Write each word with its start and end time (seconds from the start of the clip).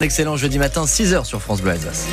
Excellent 0.00 0.36
jeudi 0.36 0.60
matin, 0.60 0.84
6h 0.84 1.24
sur 1.24 1.42
France 1.42 1.60
Bleu 1.60 1.72
Alsace. 1.72 2.06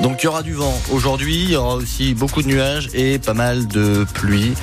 Donc 0.00 0.22
il 0.22 0.26
y 0.26 0.28
aura 0.28 0.44
du 0.44 0.52
vent 0.52 0.72
aujourd'hui, 0.92 1.34
il 1.34 1.50
y 1.50 1.56
aura 1.56 1.74
aussi 1.74 2.14
beaucoup 2.14 2.42
de 2.42 2.46
nuages 2.46 2.90
et 2.94 3.18
pas 3.18 3.34
mal 3.34 3.66
de 3.66 4.06
pluie. 4.14 4.54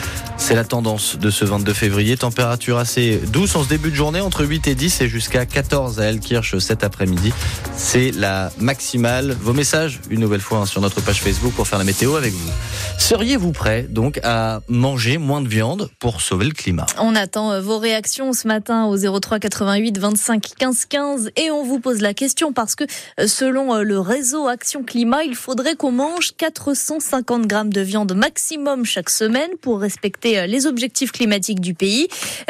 C'est 0.41 0.55
la 0.55 0.63
tendance 0.63 1.19
de 1.19 1.29
ce 1.29 1.45
22 1.45 1.71
février. 1.71 2.17
Température 2.17 2.79
assez 2.79 3.21
douce 3.31 3.55
en 3.55 3.63
ce 3.63 3.69
début 3.69 3.91
de 3.91 3.95
journée, 3.95 4.21
entre 4.21 4.43
8 4.43 4.67
et 4.69 4.75
10 4.75 5.01
et 5.01 5.07
jusqu'à 5.07 5.45
14 5.45 5.99
à 5.99 6.05
Elkirch 6.05 6.57
cet 6.57 6.83
après-midi. 6.83 7.31
C'est 7.77 8.09
la 8.09 8.51
maximale. 8.57 9.37
Vos 9.39 9.53
messages, 9.53 10.01
une 10.09 10.19
nouvelle 10.19 10.41
fois, 10.41 10.57
hein, 10.57 10.65
sur 10.65 10.81
notre 10.81 10.99
page 10.99 11.21
Facebook 11.21 11.53
pour 11.53 11.67
faire 11.67 11.77
la 11.77 11.85
météo 11.85 12.15
avec 12.15 12.33
vous. 12.33 12.51
Seriez-vous 12.97 13.51
prêt 13.51 13.83
donc 13.87 14.19
à 14.23 14.61
manger 14.67 15.19
moins 15.19 15.41
de 15.41 15.47
viande 15.47 15.89
pour 15.99 16.21
sauver 16.21 16.45
le 16.45 16.53
climat? 16.53 16.87
On 16.97 17.15
attend 17.15 17.51
euh, 17.51 17.61
vos 17.61 17.77
réactions 17.77 18.33
ce 18.33 18.47
matin 18.47 18.85
au 18.85 18.97
03 18.97 19.37
88 19.37 19.99
25 19.99 20.43
15 20.57 20.85
15 20.85 21.31
et 21.35 21.51
on 21.51 21.63
vous 21.63 21.79
pose 21.79 22.01
la 22.01 22.15
question 22.15 22.51
parce 22.51 22.73
que 22.73 22.85
euh, 23.19 23.27
selon 23.27 23.75
euh, 23.75 23.83
le 23.83 23.99
réseau 23.99 24.47
Action 24.47 24.83
Climat, 24.83 25.23
il 25.23 25.35
faudrait 25.35 25.75
qu'on 25.75 25.91
mange 25.91 26.31
450 26.35 27.45
grammes 27.45 27.71
de 27.71 27.81
viande 27.81 28.13
maximum 28.15 28.85
chaque 28.85 29.11
semaine 29.11 29.51
pour 29.61 29.79
respecter 29.79 30.30
euh, 30.37 30.47
les 30.47 30.67
objectifs 30.67 31.11
climatiques 31.11 31.59
du 31.59 31.73
pays. 31.73 32.07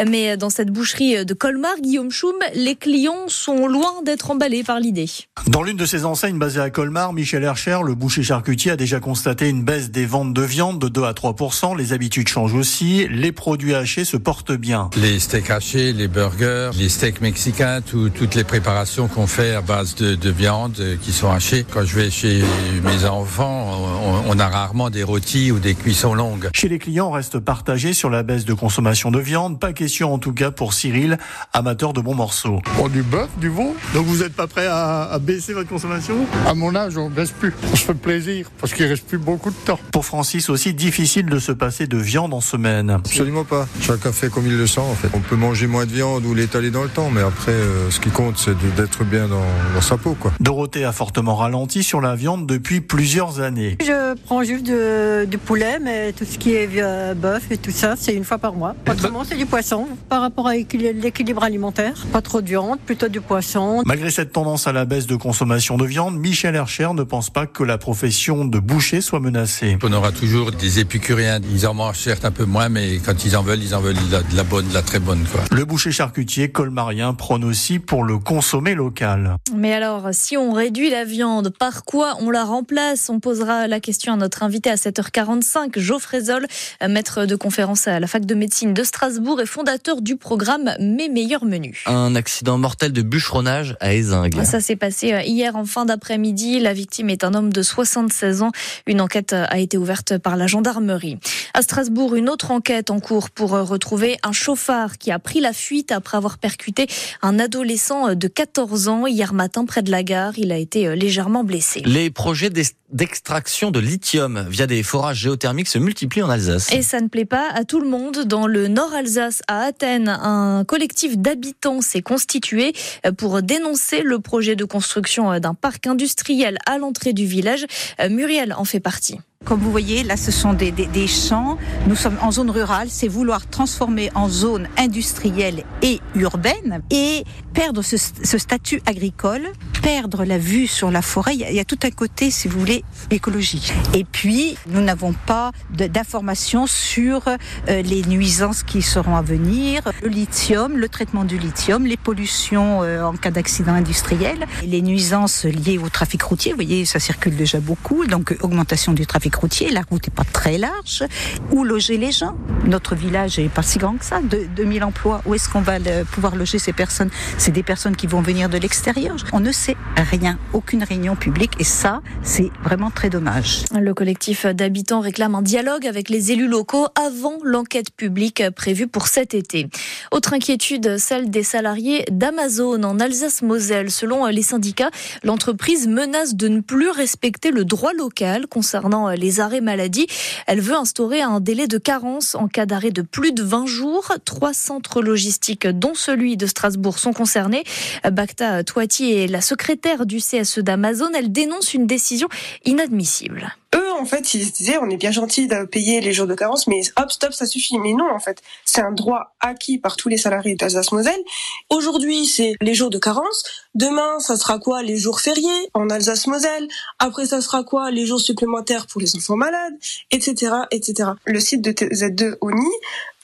Mais 0.08 0.38
dans 0.38 0.49
cette 0.49 0.70
boucherie 0.70 1.26
de 1.26 1.34
Colmar, 1.34 1.73
Guillaume 1.81 2.12
Choum, 2.12 2.35
les 2.53 2.76
clients 2.76 3.27
sont 3.27 3.67
loin 3.67 4.02
d'être 4.05 4.31
emballés 4.31 4.63
par 4.63 4.80
l'idée. 4.80 5.09
Dans 5.48 5.63
l'une 5.63 5.77
de 5.77 5.86
ses 5.86 6.05
enseignes 6.05 6.38
basées 6.38 6.62
à 6.62 6.70
Colmar, 6.70 7.13
Michel 7.13 7.44
Hercher, 7.44 7.80
le 7.86 7.95
boucher 7.95 8.23
charcutier, 8.23 8.72
a 8.72 8.75
déjà 8.75 8.99
constaté 8.99 9.49
une 9.49 9.63
baisse 9.63 9.91
des 9.91 10.05
ventes 10.05 10.34
de 10.34 10.41
viande 10.41 10.80
de 10.80 10.88
2 10.88 11.03
à 11.03 11.13
3 11.13 11.36
Les 11.77 11.94
habitudes 11.94 12.27
changent 12.27 12.53
aussi. 12.53 13.08
Les 13.09 13.31
produits 13.31 13.75
hachés 13.75 14.05
se 14.05 14.17
portent 14.17 14.52
bien. 14.52 14.89
Les 14.98 15.20
steaks 15.20 15.50
hachés, 15.50 15.94
les 15.94 16.08
burgers, 16.08 16.72
les 16.77 16.89
steaks 16.89 17.22
mexicains, 17.22 17.81
toutes 17.81 18.36
les 18.36 18.44
préparations 18.44 19.08
qu'on 19.08 19.27
fait 19.27 19.56
à 19.56 19.61
base 19.61 19.95
de, 19.95 20.16
de, 20.16 20.30
viande 20.30 20.75
euh, 20.80 20.95
qui 21.02 21.11
sont 21.11 21.31
hachées. 21.31 21.66
Quand 21.69 21.86
je 21.86 21.95
vais 21.95 22.09
chez 22.09 22.41
mes 22.84 23.06
enfants, 23.06 23.67
on, 24.06 24.31
on 24.31 24.39
a 24.39 24.47
rarement 24.47 24.89
des 24.89 25.03
rôtis 25.03 25.52
ou 25.52 25.59
des 25.59 25.75
cuissons 25.75 26.13
longues. 26.13 26.50
Chez 26.53 26.67
les 26.67 26.80
clients, 26.80 27.08
on 27.08 27.11
reste 27.11 27.39
partagé 27.39 27.70
sur 27.77 28.09
la 28.09 28.22
baisse 28.22 28.44
de 28.44 28.53
consommation 28.53 29.11
de 29.11 29.19
viande. 29.19 29.59
Pas 29.59 29.72
question 29.72 30.14
en 30.14 30.19
tout 30.19 30.33
cas 30.33 30.52
pour 30.52 30.73
Cyril, 30.73 31.17
amateur 31.53 31.94
de 31.94 32.02
bons 32.02 32.16
morceaux. 32.16 32.61
Oh, 32.81 32.89
du 32.89 33.02
bœuf, 33.02 33.30
du 33.38 33.47
veau. 33.47 33.75
Donc 33.94 34.05
vous 34.08 34.17
n'êtes 34.17 34.33
pas 34.33 34.47
prêt 34.47 34.67
à, 34.67 35.03
à, 35.03 35.19
baisser 35.19 35.53
votre 35.53 35.69
consommation? 35.69 36.16
À 36.45 36.53
mon 36.53 36.75
âge, 36.75 36.97
on 36.97 37.09
ne 37.09 37.16
baisse 37.16 37.31
plus. 37.31 37.53
On 37.72 37.75
se 37.75 37.86
fait 37.86 37.94
plaisir 37.94 38.52
parce 38.59 38.73
qu'il 38.73 38.86
reste 38.86 39.08
plus 39.08 39.17
beaucoup 39.17 39.52
de 39.52 39.55
temps. 39.55 39.80
Pour 39.94 40.05
Francis 40.05 40.50
aussi, 40.50 40.73
difficile 40.73 41.28
de 41.28 41.39
se 41.39 41.53
passer 41.53 41.88
de 41.88 41.97
viande 41.97 42.33
en 42.33 42.41
semaine. 42.41 42.89
Absolument 42.89 43.45
pas. 43.45 43.67
Chacun 43.80 44.11
fait 44.11 44.30
comme 44.30 44.45
il 44.47 44.58
le 44.58 44.67
sent 44.67 44.81
en 44.81 44.95
fait. 44.95 45.09
On 45.13 45.22
peut 45.22 45.38
manger 45.38 45.67
moins 45.67 45.85
de 45.85 45.91
viande 45.91 46.25
ou 46.25 46.33
l'étaler 46.33 46.72
dans 46.72 46.83
le 46.83 46.89
temps, 46.89 47.09
mais 47.09 47.22
après, 47.22 47.53
euh, 47.53 47.89
ce 47.89 48.02
qui 48.02 48.09
compte, 48.09 48.38
c'est 48.38 48.58
d'être 48.75 49.06
bien 49.06 49.30
dans, 49.30 49.45
dans, 49.73 49.81
sa 49.81 49.97
peau. 49.97 50.17
Quoi. 50.19 50.33
Dorothée 50.41 50.83
a 50.83 50.91
fortement 50.91 51.35
ralenti 51.35 51.83
sur 51.83 52.02
la 52.02 52.16
viande 52.16 52.47
depuis 52.47 52.81
plusieurs 52.81 53.39
années. 53.39 53.78
Je 53.80 54.16
prends 54.25 54.44
juste 54.44 54.66
du 54.66 55.38
poulet, 55.38 55.80
mais 55.80 56.11
tout 56.11 56.25
ce 56.25 56.38
qui 56.38 56.53
est 56.53 56.69
euh, 56.78 57.13
bœuf 57.13 57.44
et 57.52 57.58
tout 57.62 57.72
ça, 57.72 57.95
c'est 57.95 58.14
une 58.14 58.23
fois 58.23 58.38
par 58.38 58.54
mois. 58.54 58.76
Autrement, 58.90 59.23
c'est 59.23 59.38
du 59.38 59.45
poisson. 59.45 59.88
Par 60.09 60.22
rapport 60.22 60.48
à 60.48 60.56
l'équilibre 60.56 61.44
alimentaire, 61.44 61.94
pas 62.12 62.22
trop 62.22 62.42
de 62.42 62.48
viande, 62.48 62.80
plutôt 62.80 63.08
du 63.08 63.22
poisson. 63.22 63.84
Malgré 63.86 64.09
cette 64.09 64.31
tendance 64.31 64.68
à 64.68 64.72
la 64.72 64.86
baisse 64.86 65.06
de 65.08 65.16
consommation 65.16 65.78
de 65.78 65.86
viande, 65.86 66.18
Michel 66.18 66.56
Hercher 66.56 66.90
ne 66.94 67.03
pense 67.03 67.30
pas 67.30 67.45
que 67.45 67.64
la 67.64 67.78
profession 67.78 68.45
de 68.45 68.59
boucher 68.59 69.02
soit 69.02 69.20
menacée. 69.20 69.78
On 69.84 69.94
aura 69.94 70.12
toujours 70.12 70.52
des 70.52 70.80
épicuriens. 70.80 71.40
Ils 71.53 71.68
en 71.68 71.73
mangent 71.73 72.00
certes 72.00 72.26
un 72.26 72.31
peu 72.31 72.45
moins, 72.45 72.70
mais 72.70 72.98
quand 72.98 73.26
ils 73.26 73.38
en 73.38 73.44
veulent, 73.44 73.62
ils 73.62 73.75
en 73.75 73.81
veulent 73.81 73.96
de 73.96 74.12
la, 74.12 74.23
de 74.23 74.36
la 74.36 74.44
bonne, 74.44 74.68
de 74.68 74.73
la 74.73 74.81
très 74.81 75.00
bonne. 75.00 75.23
Quoi. 75.31 75.42
Le 75.52 75.66
boucher 75.66 75.92
charcutier 75.92 76.50
colmarien 76.50 77.14
prône 77.14 77.44
aussi 77.44 77.80
pour 77.80 78.03
le 78.03 78.18
consommer 78.18 78.73
local. 78.73 79.38
Mais 79.56 79.73
alors, 79.73 80.09
si 80.12 80.36
on 80.38 80.53
réduit 80.53 80.90
la 80.90 81.06
viande, 81.06 81.50
par 81.50 81.84
quoi 81.84 82.18
on 82.22 82.31
la 82.31 82.44
remplace? 82.44 83.09
On 83.09 83.20
posera 83.20 83.68
la 83.68 83.80
question 83.80 84.14
à 84.14 84.18
notre 84.18 84.44
invité 84.44 84.69
à 84.69 84.75
7h45, 84.75 85.78
Geoffrey 85.78 86.22
Zoll, 86.22 86.47
maître 86.88 87.25
de 87.25 87.35
conférence 87.41 87.88
à 87.88 88.00
la 88.00 88.06
fac 88.06 88.24
de 88.28 88.35
médecine 88.35 88.75
de 88.75 88.84
Strasbourg 88.84 89.41
et 89.41 89.47
fondateur 89.47 90.00
du 90.02 90.16
programme 90.16 90.75
Mes 90.79 91.09
meilleurs 91.09 91.44
menus. 91.44 91.81
Un 91.88 92.13
accident 92.13 92.59
mortel 92.59 92.94
de 92.94 93.02
bûcheronnage 93.02 93.75
à 93.79 93.94
Ézingue. 93.94 94.44
Ça 94.44 94.62
s'est 94.62 94.75
passé 94.75 95.24
hier 95.25 95.56
en 95.56 95.66
fin 95.66 95.85
d'après-midi. 95.85 96.59
La 96.59 96.74
victime 96.74 97.09
est 97.09 97.24
un 97.24 97.34
homme 97.34 97.52
de 97.52 97.63
76 97.63 98.44
ans. 98.44 98.52
Une 98.85 99.02
enquête 99.02 99.34
a 99.34 99.57
été 99.57 99.75
ouverte 99.75 100.19
par 100.19 100.38
la 100.38 100.46
gendarmerie. 100.46 101.18
À 101.56 101.63
Strasbourg, 101.63 102.16
une 102.16 102.29
autre 102.29 102.52
enquête 102.52 102.91
en 102.91 103.00
cours 103.00 103.31
pour 103.31 103.52
retrouver 103.52 104.18
un 104.22 104.34
chauffard 104.34 105.00
qui 105.00 105.09
a 105.09 105.18
pris 105.18 105.40
la 105.40 105.52
fuite 105.52 105.91
après 105.91 106.18
avoir 106.18 106.38
percuté 106.38 106.85
un 107.23 107.40
adolescent 107.40 108.13
de 108.13 108.28
14 108.28 108.88
ans 108.88 109.08
hier 109.08 109.34
matin 109.34 109.66
près 109.66 109.81
de 109.81 109.90
la 109.90 110.03
gare. 110.03 110.34
Il 110.38 110.52
a 110.52 110.58
été 110.58 110.96
légèrement 110.96 111.44
blessé. 111.44 111.81
Les 111.85 112.12
projets 112.12 112.52
d'extraction 112.91 113.72
de 113.72 113.79
lithium 113.79 114.46
via 114.47 114.68
des 114.68 114.84
forages 114.84 115.18
géothermiques 115.18 115.69
se 115.69 115.79
multiplient 115.79 116.22
en 116.22 116.29
Alsace. 116.29 116.72
Et 116.72 116.84
ça 116.84 117.02
ne 117.02 117.08
plaît 117.08 117.25
pas 117.25 117.31
à 117.38 117.64
tout 117.64 117.80
le 117.80 117.88
monde. 117.88 118.25
Dans 118.25 118.47
le 118.47 118.68
nord 118.68 118.94
Alsace, 118.94 119.42
à 119.47 119.64
Athènes, 119.64 120.09
un 120.09 120.64
collectif 120.66 121.18
d'habitants 121.18 121.81
s'est 121.81 122.02
constitué 122.02 122.74
pour 123.18 123.42
dénoncer 123.42 124.02
le 124.02 124.19
projet 124.19 124.56
de 124.56 124.66
construction 124.66 125.40
d'un 125.40 125.53
parc 125.53 125.88
industriel 125.88 126.58
à 126.66 126.78
l'entrée 126.78 127.14
du 127.14 127.25
village. 127.25 127.66
Muriel 128.09 128.53
en 128.53 128.66
fait 128.66 128.80
partie. 128.80 129.20
Comme 129.44 129.59
vous 129.59 129.72
voyez, 129.72 130.03
là, 130.03 130.18
ce 130.18 130.31
sont 130.31 130.53
des, 130.53 130.72
des, 130.72 130.85
des 130.85 131.07
champs. 131.07 131.57
Nous 131.88 131.96
sommes 131.96 132.18
en 132.22 132.31
zone 132.31 132.52
rurale. 132.52 132.90
C'est 132.91 133.07
vouloir 133.07 133.47
transformer 133.47 134.12
en 134.13 134.29
zone 134.29 134.68
industrielle 134.78 135.63
et 135.81 136.00
urbaine 136.13 136.81
et 136.91 137.24
perdre 137.53 137.81
ce, 137.81 137.97
ce, 137.97 138.38
statut 138.38 138.81
agricole, 138.85 139.41
perdre 139.81 140.25
la 140.25 140.38
vue 140.38 140.68
sur 140.68 140.91
la 140.91 141.02
forêt. 141.02 141.34
Il 141.34 141.40
y, 141.41 141.44
a, 141.44 141.50
il 141.50 141.56
y, 141.56 141.59
a, 141.59 141.66
tout 141.66 141.79
un 141.84 141.90
côté, 141.90 142.29
si 142.29 142.47
vous 142.47 142.59
voulez, 142.59 142.84
écologique. 143.09 143.74
Et 143.96 144.03
puis, 144.03 144.57
nous 144.68 144.81
n'avons 144.81 145.13
pas 145.13 145.52
d'informations 145.72 146.68
sur 146.68 147.28
euh, 147.28 147.81
les 147.81 148.03
nuisances 148.03 148.62
qui 148.62 148.84
seront 148.84 149.16
à 149.16 149.22
venir, 149.23 149.81
le 150.03 150.09
lithium, 150.09 150.78
le 150.78 150.88
traitement 150.88 151.25
du 151.25 151.40
lithium, 151.40 151.85
les 151.85 151.97
pollutions 151.97 152.84
euh, 152.84 153.03
en 153.03 153.13
cas 153.13 153.31
d'accident 153.31 153.73
industriel, 153.73 154.46
les 154.63 154.84
nuisances 154.84 155.46
liées 155.46 155.79
au 155.79 155.90
trafic 155.90 156.22
routier. 156.22 156.52
Vous 156.52 156.58
voyez, 156.58 156.85
ça 156.85 157.00
circule 157.00 157.35
déjà 157.35 157.59
beaucoup. 157.59 158.06
Donc, 158.06 158.35
augmentation 158.41 158.94
du 158.94 159.08
trafic 159.08 159.31
la 159.72 159.81
route 159.90 160.08
n'est 160.08 160.14
pas 160.14 160.24
très 160.31 160.58
large. 160.58 161.03
Où 161.52 161.64
loger 161.64 161.97
les 161.97 162.12
gens 162.12 162.36
Notre 162.66 162.95
village 162.95 163.39
n'est 163.39 163.49
pas 163.49 163.63
si 163.63 163.79
grand 163.79 163.97
que 163.97 164.05
ça, 164.05 164.22
de, 164.22 164.45
2000 164.55 164.83
emplois. 164.83 165.22
Où 165.25 165.33
est-ce 165.33 165.49
qu'on 165.49 165.61
va 165.61 165.79
pouvoir 166.11 166.35
loger 166.35 166.59
ces 166.59 166.73
personnes? 166.73 167.09
C'est 167.38 167.51
des 167.51 167.63
personnes 167.63 167.95
qui 167.95 168.07
vont 168.07 168.22
venir 168.22 168.49
de 168.49 168.57
l'extérieur. 168.57 169.16
On 169.33 169.39
ne 169.39 169.51
sait 169.51 169.75
rien, 169.97 170.38
aucune 170.53 170.83
réunion 170.83 171.16
publique, 171.16 171.53
et 171.59 171.63
ça, 171.63 172.01
c'est 172.22 172.51
vraiment 172.63 172.91
très 172.91 173.09
dommage. 173.09 173.63
Le 173.73 173.94
collectif 173.94 174.45
d'habitants 174.45 174.99
réclame 174.99 175.35
un 175.35 175.41
dialogue 175.41 175.88
avec 175.88 176.09
les 176.09 176.31
élus 176.31 176.47
locaux 176.47 176.88
avant 176.95 177.38
l'enquête 177.44 177.91
publique 177.91 178.44
prévue 178.55 178.88
pour 178.88 179.07
cet 179.07 179.33
été. 179.33 179.67
Autre 180.11 180.33
inquiétude, 180.33 180.97
celle 180.97 181.29
des 181.29 181.43
salariés 181.43 182.05
d'Amazon 182.11 182.83
en 182.83 182.99
Alsace-Moselle. 182.99 183.89
Selon 183.89 184.28
les 184.28 184.43
syndicats, 184.43 184.91
l'entreprise 185.23 185.88
menace 185.88 186.35
de 186.35 186.47
ne 186.47 186.59
plus 186.59 186.89
respecter 186.89 187.51
le 187.51 187.66
droit 187.66 187.93
local 187.93 188.47
concernant 188.47 189.09
les 189.09 189.39
arrêts 189.39 189.61
maladie. 189.61 190.07
Elle 190.47 190.61
veut 190.61 190.75
instaurer 190.75 191.22
un 191.22 191.39
délai 191.39 191.67
de 191.67 191.78
carence 191.78 192.35
en 192.35 192.47
cas 192.51 192.66
d'arrêt 192.66 192.91
de 192.91 193.01
plus 193.01 193.31
de 193.31 193.44
20 193.44 193.66
jours. 193.66 194.13
Trois 194.25 194.53
centres 194.53 195.01
logistiques, 195.01 195.67
dont 195.67 195.94
celui 195.94 196.38
de 196.38 196.45
Strasbourg, 196.45 197.00
sont 197.00 197.13
concernés. 197.13 197.63
Bacta 198.09 198.63
Toiti 198.63 199.13
est 199.13 199.28
la 199.28 199.41
secrétaire 199.41 200.06
du 200.06 200.17
CSE 200.17 200.59
d'Amazon. 200.59 201.11
Elle 201.16 201.31
dénonce 201.31 201.73
une 201.73 201.88
décision 201.88 202.28
inadmissible 202.66 203.56
eux, 203.76 203.92
en 203.92 204.06
fait, 204.06 204.34
ils 204.34 204.46
se 204.46 204.52
disaient, 204.52 204.78
on 204.78 204.90
est 204.90 204.98
bien 204.98 205.12
gentil 205.12 205.48
de 205.48 205.64
payer 205.66 206.02
les 206.02 206.14
jours 206.14 206.28
de 206.28 206.36
carence, 206.36 206.68
mais 206.68 206.82
hop, 206.98 207.12
stop, 207.12 207.34
ça 207.34 207.46
suffit. 207.46 207.80
Mais 207.80 207.94
non, 207.94 208.09
en 208.12 208.20
fait, 208.20 208.42
c'est 208.66 208.82
un 208.82 208.92
droit 208.92 209.36
acquis 209.40 209.78
par 209.78 209.96
tous 209.96 210.09
les 210.09 210.18
salariés 210.18 210.56
d'Alsace-Moselle. 210.56 211.22
Aujourd'hui, 211.70 212.26
c'est 212.26 212.56
les 212.62 212.73
jours 212.73 212.90
de 212.90 212.97
carence. 212.97 213.44
Demain, 213.76 214.20
ça 214.20 214.35
sera 214.35 214.59
quoi 214.59 214.84
Les 214.84 214.97
jours 214.97 215.22
fériés 215.22 215.70
en 215.73 215.90
Alsace-Moselle? 215.90 216.68
Après, 217.00 217.26
ça 217.26 217.41
sera 217.41 217.64
quoi 217.64 217.91
Les 217.91 218.06
jours 218.06 218.20
supplémentaires 218.20 218.88
pour 218.88 219.00
les 219.00 219.16
enfants 219.16 219.38
malades, 219.38 219.74
etc., 220.12 220.53
etc. 220.72 221.12
Le 221.26 221.40
site 221.40 221.62
de 221.62 221.72
Z2 221.72 222.35
ONI 222.41 222.70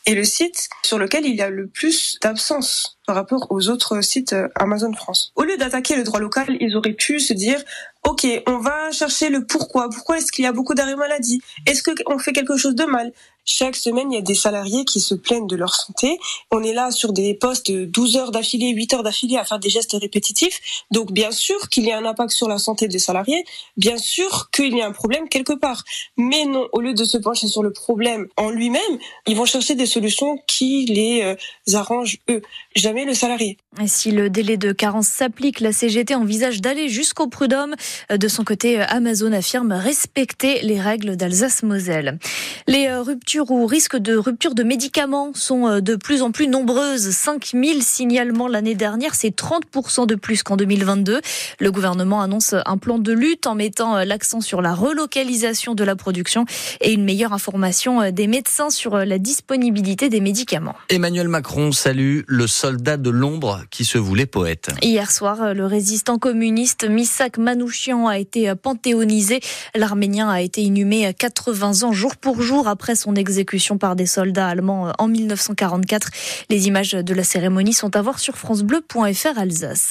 est 0.07 0.15
le 0.15 0.23
site 0.23 0.69
sur 0.85 0.97
lequel 0.97 1.25
il 1.25 1.35
y 1.35 1.41
a 1.41 1.49
le 1.49 1.67
plus 1.67 2.17
d'absence 2.21 2.97
par 3.05 3.15
rapport 3.15 3.47
aux 3.49 3.67
autres 3.67 4.01
sites 4.01 4.35
Amazon 4.55 4.93
France. 4.93 5.33
Au 5.35 5.43
lieu 5.43 5.57
d'attaquer 5.57 5.97
le 5.97 6.03
droit 6.03 6.19
local, 6.19 6.57
ils 6.61 6.77
auraient 6.77 6.93
pu 6.93 7.19
se 7.19 7.33
dire 7.33 7.61
Ok, 8.07 8.25
on 8.47 8.59
va 8.59 8.89
chercher 8.91 9.27
le 9.27 9.45
pourquoi. 9.45 9.89
Pourquoi 9.89 10.17
est-ce 10.17 10.31
qu'il 10.31 10.45
y 10.45 10.47
a 10.47 10.53
beaucoup 10.53 10.73
d'arrêts 10.73 10.95
maladie? 10.95 11.41
Est-ce 11.65 11.83
qu'on 11.83 12.17
fait 12.17 12.31
quelque 12.31 12.55
chose 12.55 12.73
de 12.73 12.85
mal? 12.85 13.11
Chaque 13.49 13.77
semaine, 13.77 14.11
il 14.11 14.15
y 14.15 14.17
a 14.17 14.21
des 14.21 14.35
salariés 14.35 14.83
qui 14.83 14.99
se 14.99 15.15
plaignent 15.15 15.47
de 15.47 15.55
leur 15.55 15.73
santé. 15.73 16.19
On 16.51 16.61
est 16.63 16.73
là 16.73 16.91
sur 16.91 17.13
des 17.13 17.33
postes 17.33 17.71
de 17.71 17.85
12 17.85 18.17
heures 18.17 18.31
d'affilée, 18.31 18.71
8 18.71 18.95
heures 18.95 19.03
d'affilée 19.03 19.37
à 19.37 19.45
faire 19.45 19.57
des 19.57 19.69
gestes 19.69 19.95
répétitifs. 19.99 20.83
Donc 20.91 21.13
bien 21.13 21.31
sûr 21.31 21.69
qu'il 21.69 21.85
y 21.85 21.91
a 21.93 21.97
un 21.97 22.03
impact 22.03 22.31
sur 22.31 22.49
la 22.49 22.57
santé 22.57 22.89
des 22.89 22.99
salariés, 22.99 23.45
bien 23.77 23.97
sûr 23.97 24.49
qu'il 24.51 24.75
y 24.75 24.81
a 24.81 24.85
un 24.85 24.91
problème 24.91 25.29
quelque 25.29 25.53
part. 25.53 25.85
Mais 26.17 26.43
non, 26.43 26.67
au 26.73 26.81
lieu 26.81 26.93
de 26.93 27.05
se 27.05 27.17
pencher 27.17 27.47
sur 27.47 27.63
le 27.63 27.71
problème 27.71 28.27
en 28.35 28.49
lui-même, 28.49 28.81
ils 29.27 29.35
vont 29.37 29.45
chercher 29.45 29.75
des 29.75 29.85
solutions 29.85 30.39
qui 30.45 30.85
les 30.85 31.21
euh, 31.23 31.77
arrangent 31.77 32.17
eux, 32.29 32.41
jamais 32.75 33.05
le 33.05 33.13
salarié. 33.13 33.57
Et 33.81 33.87
si 33.87 34.11
le 34.11 34.29
délai 34.29 34.57
de 34.57 34.73
carence 34.73 35.07
s'applique, 35.07 35.61
la 35.61 35.71
CGT 35.71 36.15
envisage 36.15 36.59
d'aller 36.59 36.89
jusqu'au 36.89 37.27
prud'homme. 37.27 37.75
De 38.09 38.27
son 38.27 38.43
côté, 38.43 38.81
Amazon 38.81 39.31
affirme 39.31 39.71
respecter 39.71 40.61
les 40.63 40.81
règles 40.81 41.15
d'Alsace-Moselle. 41.15 42.19
Les 42.67 42.87
euh, 42.87 43.03
ou 43.39 43.65
risques 43.65 43.97
de 43.97 44.15
rupture 44.15 44.55
de 44.55 44.63
médicaments 44.63 45.31
sont 45.33 45.67
euh, 45.67 45.81
de 45.81 45.95
plus 45.95 46.21
en 46.21 46.31
plus 46.31 46.47
nombreuses. 46.47 47.11
5000 47.11 47.83
signalements 47.83 48.47
l'année 48.47 48.75
dernière, 48.75 49.15
c'est 49.15 49.35
30% 49.35 50.07
de 50.07 50.15
plus 50.15 50.43
qu'en 50.43 50.57
2022. 50.57 51.21
Le 51.59 51.71
gouvernement 51.71 52.21
annonce 52.21 52.55
un 52.65 52.77
plan 52.77 52.99
de 52.99 53.11
lutte 53.11 53.47
en 53.47 53.55
mettant 53.55 54.03
l'accent 54.03 54.41
sur 54.41 54.61
la 54.61 54.73
relocalisation 54.73 55.75
de 55.75 55.83
la 55.83 55.95
production 55.95 56.45
et 56.81 56.93
une 56.93 57.03
meilleure 57.03 57.33
information 57.33 58.11
des 58.11 58.27
médecins 58.27 58.69
sur 58.69 58.97
la 58.97 59.17
disponibilité 59.17 60.09
des 60.09 60.19
médicaments. 60.19 60.75
Emmanuel 60.89 61.27
Macron 61.27 61.71
salue 61.71 62.21
le 62.27 62.47
soldat 62.47 62.97
de 62.97 63.09
l'ombre 63.09 63.63
qui 63.71 63.85
se 63.85 63.97
voulait 63.97 64.25
poète. 64.25 64.69
Hier 64.81 65.11
soir, 65.11 65.53
le 65.53 65.65
résistant 65.65 66.17
communiste 66.17 66.87
Misak 66.87 67.37
Manouchian 67.37 68.07
a 68.07 68.17
été 68.17 68.53
panthéonisé. 68.55 69.39
L'Arménien 69.75 70.29
a 70.29 70.41
été 70.41 70.61
inhumé 70.61 71.13
80 71.13 71.83
ans 71.83 71.91
jour 71.91 72.15
pour 72.15 72.41
jour 72.41 72.67
après 72.67 72.95
son 72.95 73.15
exécution 73.27 73.77
par 73.77 73.95
des 73.95 74.05
soldats 74.05 74.47
allemands 74.47 74.93
en 74.97 75.07
1944. 75.07 76.09
Les 76.49 76.67
images 76.67 76.91
de 76.91 77.13
la 77.13 77.23
cérémonie 77.23 77.73
sont 77.73 77.95
à 77.95 78.01
voir 78.01 78.19
sur 78.19 78.37
francebleu.fr 78.37 79.37
Alsace. 79.37 79.85